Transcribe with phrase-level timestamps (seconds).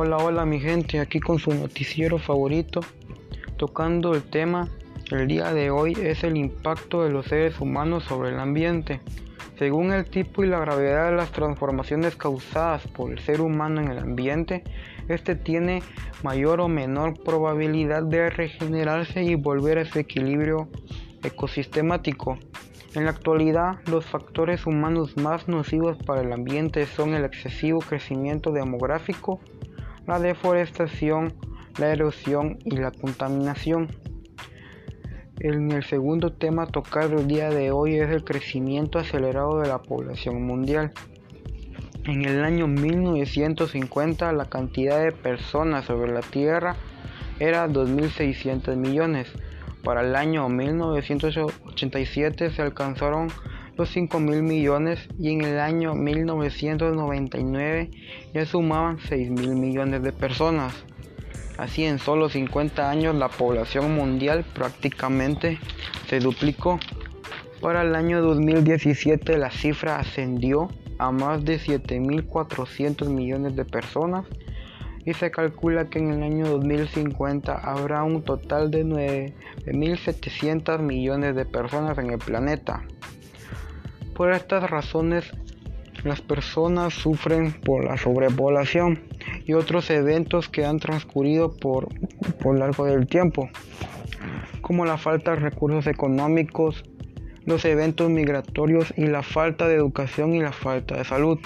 [0.00, 2.82] Hola, hola mi gente, aquí con su noticiero favorito,
[3.56, 4.68] tocando el tema
[5.10, 9.00] el día de hoy es el impacto de los seres humanos sobre el ambiente.
[9.58, 13.88] Según el tipo y la gravedad de las transformaciones causadas por el ser humano en
[13.88, 14.62] el ambiente,
[15.08, 15.82] este tiene
[16.22, 20.68] mayor o menor probabilidad de regenerarse y volver a ese equilibrio
[21.24, 22.38] ecosistemático.
[22.94, 28.52] En la actualidad, los factores humanos más nocivos para el ambiente son el excesivo crecimiento
[28.52, 29.40] demográfico,
[30.08, 31.34] la deforestación,
[31.78, 33.88] la erosión y la contaminación.
[35.38, 39.68] En el segundo tema a tocar el día de hoy es el crecimiento acelerado de
[39.68, 40.92] la población mundial.
[42.04, 46.74] En el año 1950 la cantidad de personas sobre la Tierra
[47.38, 49.28] era 2.600 millones.
[49.84, 53.28] Para el año 1987 se alcanzaron
[53.78, 57.90] los 5.000 millones y en el año 1999
[58.34, 60.74] ya sumaban 6.000 millones de personas.
[61.58, 65.60] Así en solo 50 años la población mundial prácticamente
[66.08, 66.80] se duplicó.
[67.60, 74.26] Para el año 2017 la cifra ascendió a más de 7.400 millones de personas
[75.04, 81.44] y se calcula que en el año 2050 habrá un total de 9.700 millones de
[81.44, 82.82] personas en el planeta.
[84.18, 85.30] Por estas razones
[86.02, 88.98] las personas sufren por la sobrepoblación
[89.46, 91.86] y otros eventos que han transcurrido por,
[92.40, 93.48] por largo del tiempo,
[94.60, 96.82] como la falta de recursos económicos,
[97.46, 101.38] los eventos migratorios y la falta de educación y la falta de salud.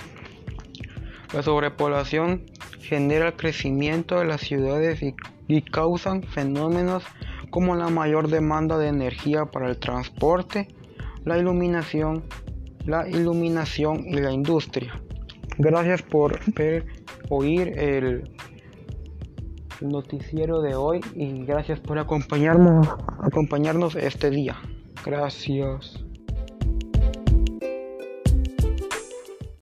[1.35, 2.47] La sobrepoblación
[2.81, 5.15] genera el crecimiento de las ciudades y,
[5.47, 7.05] y causan fenómenos
[7.51, 10.69] como la mayor demanda de energía para el transporte,
[11.27, 12.25] la iluminación,
[12.87, 15.01] la iluminación y la industria.
[15.59, 16.87] Gracias por ver,
[17.29, 18.31] oír el
[19.81, 22.89] noticiero de hoy y gracias por acompañarnos,
[23.21, 24.57] acompañarnos este día.
[25.05, 26.05] Gracias.